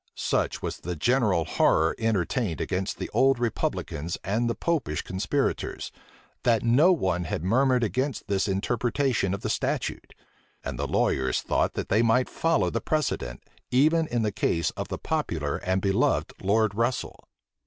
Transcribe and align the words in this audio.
Such 0.15 0.63
was 0.63 0.77
the 0.79 0.95
general 0.95 1.45
horror 1.45 1.95
entertained 1.99 2.59
against 2.59 2.97
the 2.97 3.11
old 3.13 3.37
republicans 3.37 4.17
and 4.23 4.49
the 4.49 4.55
Popish 4.55 5.03
conspirators, 5.03 5.91
that 6.41 6.63
no 6.63 6.91
one 6.91 7.25
had 7.25 7.43
murmured 7.43 7.83
against 7.83 8.25
this 8.27 8.47
interpretation 8.47 9.31
of 9.31 9.41
the 9.41 9.47
statute; 9.51 10.15
and 10.63 10.79
the 10.79 10.87
lawyers 10.87 11.41
thought 11.43 11.75
that 11.75 11.89
they 11.89 12.01
might 12.01 12.29
follow 12.29 12.71
the 12.71 12.81
precedent, 12.81 13.43
even 13.69 14.07
in 14.07 14.23
the 14.23 14.31
case 14.31 14.71
of 14.71 14.87
the 14.87 14.97
popular 14.97 15.57
and 15.57 15.83
beloved 15.83 16.33
Lord 16.41 16.73
Russel. 16.73 17.27